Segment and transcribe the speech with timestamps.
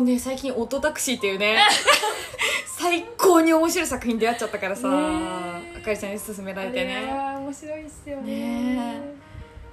[0.00, 1.58] うね最近「オトタクシー」っていうね
[2.66, 4.96] 最高に面白い作品出会っちゃったからさ、ね
[5.80, 7.06] あかりちゃんに勧められてね。
[7.06, 8.74] は面白いっすよね。
[8.74, 9.02] ね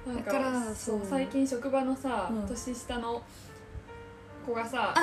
[0.06, 1.02] だからそそう。
[1.02, 2.48] う最近職場のさ、うん。
[2.48, 3.22] 年下の
[4.46, 4.94] 子がさ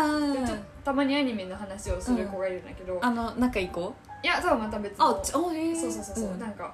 [0.84, 3.94] たまにアニメの話をする子がいるんだけど、あの仲いい子？
[4.24, 5.10] いやそうまた別の。
[5.10, 6.40] あそうそうそうそう、ん。
[6.40, 6.74] なんか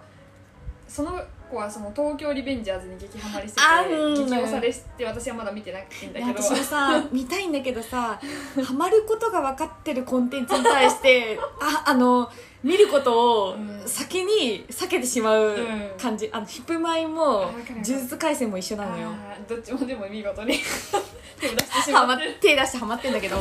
[0.88, 1.22] その
[1.52, 6.26] 子はその東京リベンジャーズに激ハマりしてて激推されして私はまだ見てないんだけど。
[6.26, 8.20] 私もさ 見たいんだけどさ
[8.66, 12.32] ハマることが分かってるコンテンツに対して ああの
[12.64, 13.84] 見ることをうん。
[13.86, 15.92] 先に避けてしまううん。
[16.00, 19.10] 感じ、あのヒップマイも呪術廻戦も一緒なのよ。
[19.48, 20.58] どっちもでも見事に
[21.40, 23.38] 手を出してしまって手出してハマってんだけど。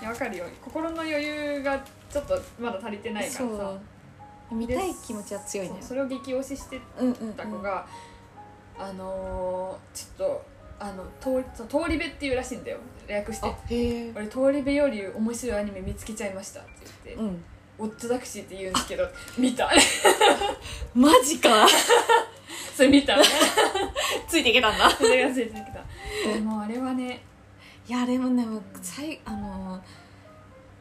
[0.00, 0.44] いやわかるよ。
[0.62, 1.78] 心の余裕が
[2.10, 3.78] ちょっとまだ足りてないからさ
[4.54, 5.76] 見たい気持ちは強いね。
[5.80, 7.86] それを激推ししてうんうん、うん、た子が、
[8.78, 10.44] あのー、ちょっと
[10.78, 12.78] あの通通り部っていうらしいんだよ。
[13.06, 14.12] 略して。
[14.14, 16.70] 俺通り部より面白いアニメ見つけちゃいましたって
[17.04, 17.44] 言って、うん。
[17.78, 19.70] オットタクシーって言うんですけど見た。
[20.94, 21.66] マジか。
[22.74, 23.16] それ見た
[24.28, 24.90] ついていけたんだ。
[24.90, 25.84] それがついてきた。
[26.32, 27.22] でもあれはね
[27.88, 28.46] いやでもね
[28.82, 29.80] 最あの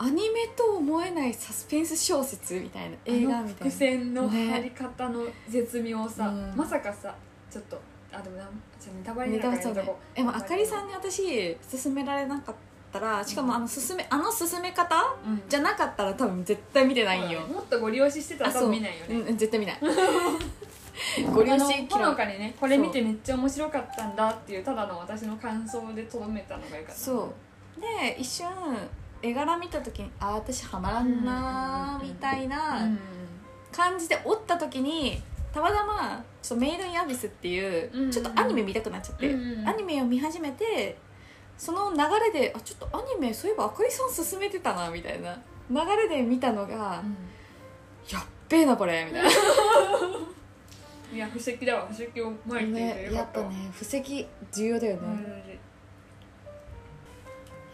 [0.03, 3.71] アニメと思えないサスペンス小説みたいな映画みたいな。
[3.71, 6.53] 伏線のね張り方の絶妙さ、うん。
[6.57, 7.15] まさかさ
[7.49, 7.79] ちょっと
[8.11, 8.43] あでもな
[8.81, 12.55] じゃあネタバレにネなるからでもあかりさんに私勧められなかっ
[12.91, 14.93] たらしかもあの勧めあの勧め方
[15.25, 15.41] うん。
[15.47, 17.39] じゃなかったら多分絶対見てないんよ。
[17.47, 19.15] もっとご利用ししてたら多分見ないよね。
[19.15, 19.31] うんう。
[19.31, 19.79] ん絶対見ない。
[21.33, 27.01] ご利用しほのかにねこれ見てめっちゃ面白かったんだっていうただの私の感想でとどめたのがよかった。
[27.01, 27.33] そ
[27.77, 27.81] う。
[27.81, 28.47] で一瞬
[29.23, 32.99] 絵柄見た時にあ私ハマらんなーみたいなうん
[33.71, 35.19] 感じでおった時に
[35.51, 40.97] たまたまちょっとメイド・イン・アビスっていう、うんちょっとアニメ見たくなっちゃって、うんアニメを見始めて
[41.57, 41.97] その流
[42.33, 45.35] れであちょっとアニメそういえばあかりさん勧めてたなみたいな。
[45.71, 47.01] 流れで見たのが、
[48.11, 49.29] やっべえなこれみたいな、
[51.13, 51.87] いや布石だわ。
[51.89, 55.11] 布石を巻いていてね、やっぱね布石重要だよね、うん。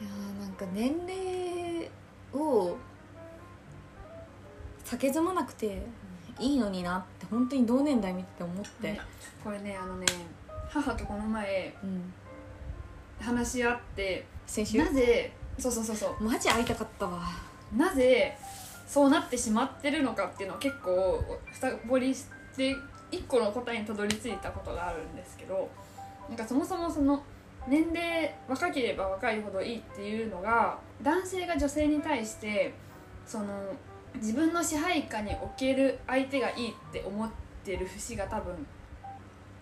[0.05, 1.17] いやーなんか年齢
[2.33, 2.77] を
[4.85, 5.81] 避けずまなくて
[6.39, 9.01] いいのになって本当に同年代見てて思って、ね
[9.43, 10.05] これねあのね
[10.69, 12.13] 母とこの前うん、
[13.19, 14.77] 話し合って先週？
[14.77, 16.23] なぜそうそうそうそう。
[16.23, 17.21] マジ会いたかったわ。
[17.75, 18.37] なぜ
[18.87, 21.23] そうなってしまってるのかっていうのを結構
[21.53, 22.25] 深掘りし
[22.55, 22.75] て
[23.11, 25.69] 一個の答えにたどり着いたことがあるんですけど
[26.27, 27.21] なんかそもそもその
[27.67, 32.73] 年齢若ければ若いほどいいっていうのが男性が女性に対して
[33.25, 33.45] その
[34.15, 37.29] 自分の支配下に置ける相手がいいって思っ
[37.63, 38.53] てる節が多分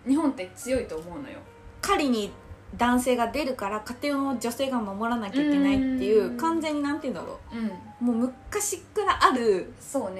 [0.06, 1.38] 日本って強いと思うのよ。
[1.82, 2.32] 狩りに
[2.76, 6.36] 男性が出るから家庭を女性が守らなきゃいけないっていううん。
[6.36, 7.56] 完全になんて言うんだろう。
[7.56, 9.72] ん、うもう昔からある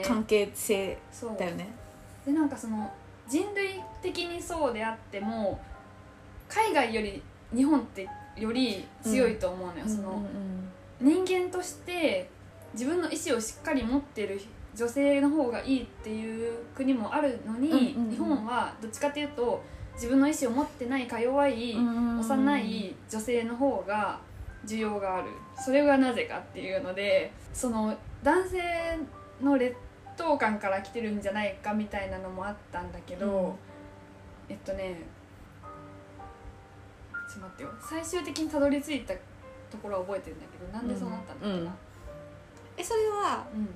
[0.05, 1.71] 関係性そうだよね。
[2.25, 2.91] でなんかその
[3.27, 5.61] 人類的にそうであっても
[6.49, 7.23] 海外より
[7.55, 10.59] 日本ってより強いと思うのよ、そのうんうん
[11.01, 12.29] 人間として
[12.73, 14.41] 自分の意思をしっかり持ってる
[14.75, 18.11] 女性の方がいいっていう国もあるのに、うんうんうん。
[18.11, 19.63] 日本はどっちかっていうと
[19.95, 22.19] 自分の意思を持ってないか弱い、うん。
[22.19, 24.21] 幼い女性の方が
[24.67, 25.29] 需要がある。
[25.57, 28.59] それがなぜかっていうのでその男性
[29.43, 29.77] の劣
[30.17, 33.55] 等感から来てるんじゃないかみたいなのもあったんだけど、うん。
[34.49, 35.03] えっとね
[37.29, 37.69] ちょっと待ってよ。
[37.81, 39.15] 最終的にたどり着いた
[39.71, 41.77] ところは覚えてるんだけどなんでそうなったんだっけな、
[42.77, 43.69] えそれはうん。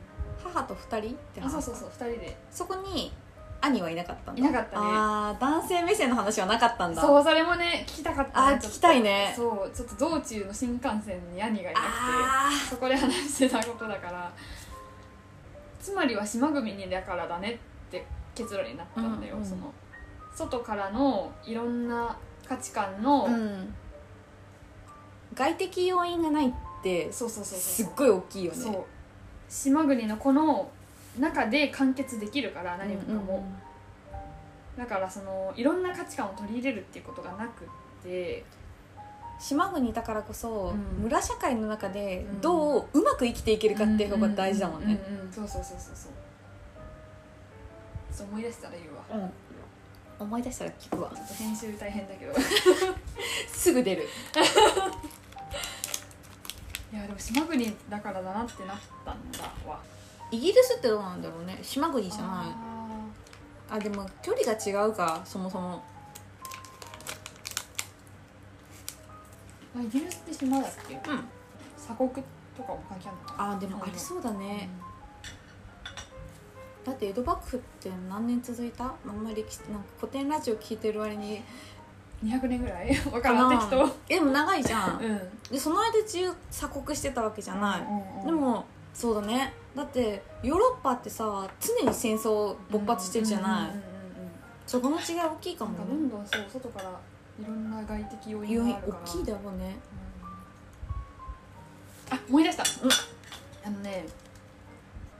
[0.43, 2.37] 母と二人って話あそうそうそう2人で。
[2.51, 3.13] そこに
[3.61, 4.41] 兄はいなかったんだ。
[4.41, 4.87] いなかったね。
[4.87, 7.01] ああ男性目線の話はなかったんだ。
[7.01, 8.49] そうそれもね聞きたかった。
[8.49, 9.33] あ聞きたいね。
[9.37, 14.33] そうちょっと道中の新幹線に兄がいなくてあそこで話してたことだから。
[15.81, 17.53] つまりは島国にだからだね
[17.89, 19.49] って結論になったんだよ、うんうん。
[19.49, 19.73] その
[20.35, 22.17] 外からのいろんな
[22.49, 23.75] 価値観の、ーうん。
[25.35, 28.59] 外的要因がないってそうそうそうすっごい大きいよね。
[28.59, 28.85] そう。
[29.49, 30.71] 島国のこの
[31.19, 33.45] 中で完結できるから何もかも、うんうん
[34.75, 37.69] だからそのいろんな価値観を取り入れるっていうことがなくっ
[38.03, 38.45] て。
[39.39, 41.03] 島国だからこそ、うん。
[41.03, 42.41] 村社会の中でうん。
[42.41, 44.99] どううまく生きていけるかっていう方が大事だもんね。
[45.31, 46.13] そうそうそうそうそう
[48.13, 48.27] そう。
[48.29, 49.27] 思い出したら言うわ。
[49.27, 49.31] うん
[50.23, 51.11] 思い出したら聞くわ。
[51.39, 52.35] 編集大変だけど。
[53.53, 54.03] すぐ出る。
[56.93, 59.81] いやでも島国だからだなってなったんだわ。
[60.31, 61.59] イギリスってどうなんだろうね。
[61.63, 62.29] 島国じゃない。
[63.71, 65.83] ああでも距離が違うかそもそも。
[69.77, 70.95] ーあイギリスって島だっけ？
[70.95, 71.01] うん。
[71.79, 72.11] 鎖国
[72.57, 73.53] とかも関係あるのかな？
[73.53, 74.69] あーでもありそうだうね、
[76.85, 78.85] だって江戸幕府って何年続いた？
[78.85, 81.43] あんまりなんか古典ラジオ聞いてる割にん
[82.25, 82.97] 200年ぐらい？
[83.13, 84.99] わからん適当えでも長いじゃん。
[85.01, 85.21] うん。
[85.51, 88.65] でその間中鎖国してたわけじゃない、うんうんでも
[88.95, 89.55] そうだね。
[89.75, 93.83] だってヨーロッパってさ常に戦争勃発してるじゃない、うんうんうんうん
[94.65, 96.91] そこの違い大きいかもなんかどねんどんそう外から
[97.41, 99.77] いろんな外的要因が大きいだろうね。
[102.11, 102.91] あ思い出した、うん。
[103.65, 104.07] あのね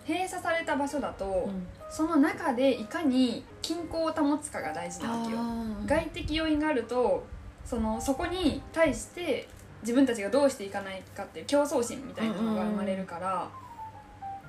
[0.07, 1.67] 閉鎖された場所だと、うん。
[1.91, 5.39] その中でいかに均衡を保つかが大事なわけよ。
[5.41, 7.25] あ外的要因があると
[7.65, 9.47] そのそこに対して
[9.83, 13.49] 自分たちがどうしていかないかっていう競争心みたいなのが生まれるから、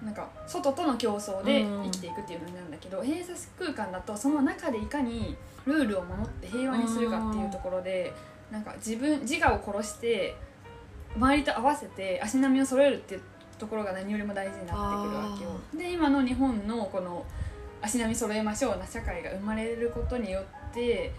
[0.03, 5.35] なんか外との競争で生きていくっていうのになるんだけど、閉鎖空間だとその中でいかに
[5.65, 8.13] ルールを守って平和にするかっていうところで、
[8.51, 10.35] なんか自分自我を殺して
[11.15, 13.19] 周りと合わせて足並みを揃えるって
[13.63, 15.51] ところが何よりも大事になってくるわけよ。
[15.73, 17.25] で今の日本のこの
[17.81, 21.13] 足並み揃えましょうな社会が生まれることによって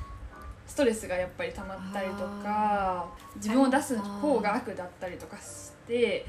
[0.66, 3.06] ストレスがやっぱり溜まったりとか
[3.36, 6.26] 自分を出す方が悪だったりとかして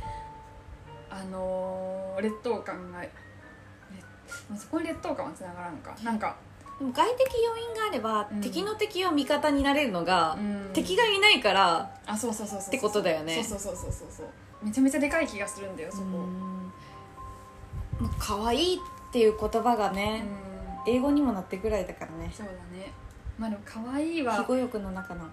[1.10, 3.04] あのー劣等感が
[4.58, 5.96] そこに劣等感はつながらんか。
[6.02, 8.42] なんか、ーでも外的要因があれば、うん。
[8.42, 10.70] 敵の敵は味方になれるのが、うん。
[10.74, 13.44] 敵がいないからあそうそうそうそうってことだよね。
[13.44, 14.28] そうそうそうそうそうそう
[14.62, 16.04] めちゃめちゃでかい気がするんだよそこ。
[16.04, 18.10] うん。
[18.20, 18.80] 可愛いっ
[19.12, 19.96] ていう言葉がうん。
[19.96, 20.26] ね、
[20.88, 22.32] 英語にもなってぐらいだからね。
[22.36, 22.92] そうだね。
[23.38, 25.26] まあでも可愛い肥は後欲の中の。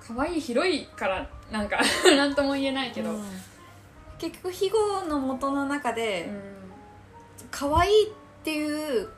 [0.00, 1.80] 可愛い広いからなんか
[2.16, 3.24] なんとも言えないけど、うん。
[4.18, 6.56] 結局肥後の元の中で、うん。
[7.50, 8.12] 可愛いっ
[8.44, 9.08] ていう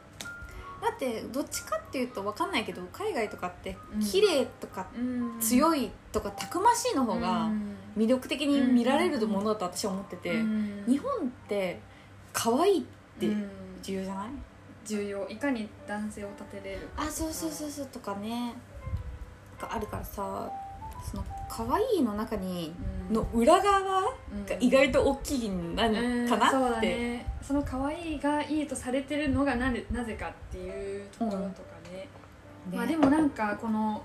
[0.81, 4.01] だってどっちかっていうと分かんないけど海外とかってうん。
[4.01, 5.41] 綺麗とかうん。
[5.41, 7.77] 強いとかたくましいの方がうん。
[7.97, 10.85] 魅力的に見られるものだと私は思ってて、うん。
[10.87, 11.17] 日本っ
[11.49, 11.81] て
[12.33, 12.83] 可愛いっ
[13.19, 13.51] てうん
[13.83, 14.29] 重要じゃない、
[14.85, 15.29] 重要。
[15.29, 18.55] いかに男性を立てれるかあそうそうそうそうとかね。
[19.61, 20.49] があるからさ
[21.11, 21.25] その
[21.59, 22.73] 可愛いの中に
[23.11, 24.03] の裏側が
[24.61, 27.27] 意外と大きいんなうんかなそうだって、ね。
[27.43, 31.49] その可愛いがいいとされてるのがなぜなぜかっていうところとか
[31.91, 32.09] ね、
[32.71, 34.01] ねまあでもなんかこの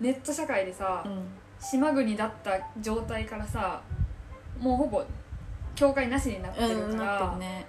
[0.00, 1.22] ネット社会でさ、うん。
[1.58, 3.80] 島国だった状態からさ
[4.60, 5.02] もうほぼ
[5.74, 7.66] 境界なしになってるうん、から、ね、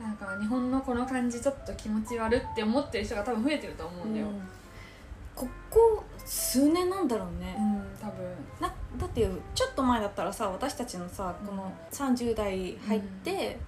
[0.00, 4.40] なんか日本のこの感じちょっと気持ち悪って思ってる人が多分増えてると思うんだよ、うん。
[5.34, 8.26] ここ数年なんだろうね、うん、多分。
[8.60, 8.68] な
[8.98, 13.58] だってちょっと前だったらさ私たちのさこの30代入って、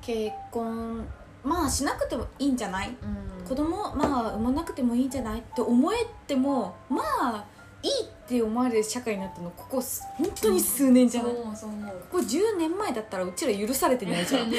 [0.00, 1.06] 結婚
[1.44, 3.46] まあしなくてもいいんじゃない、うん。
[3.48, 5.40] 子供まあ産まなくてもいいんじゃない？
[5.40, 5.96] って思え
[6.26, 7.44] てもまあ
[7.82, 11.96] いいって思われる社会になったのここす本当に数年じゃん、そうこ思うそう思う。
[12.10, 14.50] こ10年前だったらうちら許されてないじゃん。
[14.52, 14.58] ね。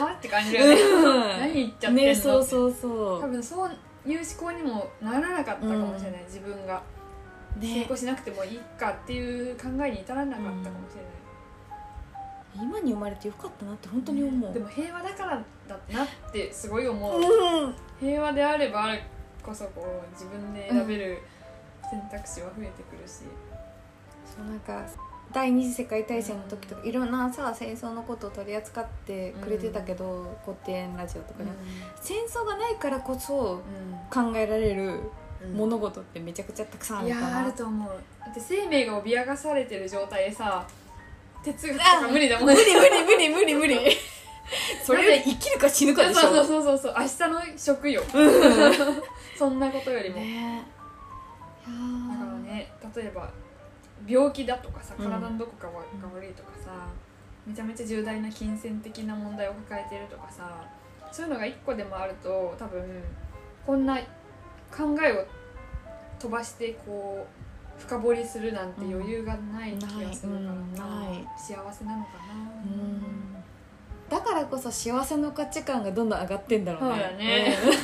[0.00, 3.70] はって感じだよね、何言っちゃってんのねそうそうそ多分そう
[4.06, 6.82] いう思考にもならなかったかもしれない、自分が。
[7.56, 11.02] う成ね功しなくてもいいかっていう考えに至らなかったかもしれ
[12.60, 17.74] ない、今に生まれてよかったなって本当に思う、でも平和だからだなってすごい思う、うん。
[17.98, 19.00] 平和であればある
[19.42, 21.22] こそこう自分で選べる
[21.90, 23.22] 選択肢は増えてくるし、
[24.26, 24.86] そうなんか
[25.32, 31.50] 第二次世界大戦の時とかいろんなさ戦争のことを取り扱ってくれてたけど、古典ラジオとかで、
[32.00, 33.62] 戦争がないからこそ
[34.10, 35.00] 考えられる
[35.42, 37.88] うん物事ってめちゃくちゃたくさんあいやるかな、ーあると思う。
[38.24, 40.66] だって生命が脅かされてる状態でさ
[41.44, 43.78] 哲学とか無理だもん無理無理無理無理無理
[44.82, 46.20] それより生きるか死ぬかでしょ。
[46.20, 48.02] そうそうそうそう明日の食よ。
[49.36, 50.26] そんなことよりも、ね。
[50.26, 50.42] いや
[52.12, 53.28] だからーね例えば
[54.06, 55.04] 病気だとかさうん。
[55.04, 55.72] 体のどこかが
[56.14, 56.70] 悪いとかさ、
[57.46, 60.64] めちゃめちゃ重大な金銭的な問題を抱えてるとかさ
[61.12, 62.82] そういうのが一個でもあると多分
[63.64, 63.96] こんな
[64.70, 65.24] 考えを
[66.18, 67.26] 飛ばしてこ
[67.78, 72.34] う深掘りするなんて余裕がない気がするからうんな、幸せなのかな、
[72.64, 73.36] うん。
[74.08, 77.56] だからこそ幸せの価値観がどんどん上がってんだろうね。
[77.68, 77.76] そ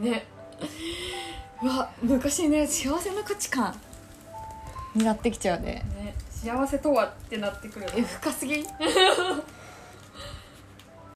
[0.00, 0.10] うだね。
[0.10, 0.26] ね
[1.62, 1.68] うん。
[1.68, 3.74] うわ昔ね幸せの価値観
[4.94, 5.84] になってきちゃうね。
[5.96, 8.64] ね幸せとはってなってくる深すぎ